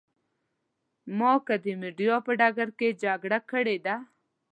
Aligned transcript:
ما 1.17 1.33
که 1.45 1.55
د 1.63 1.65
مېډیا 1.81 2.15
په 2.25 2.31
ډګر 2.39 2.69
کې 2.79 2.97
جګړه 3.03 3.39
کړې 3.51 3.77
ده. 3.85 3.95